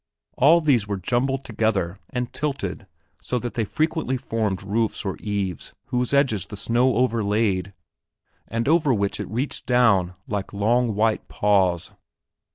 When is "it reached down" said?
9.19-10.15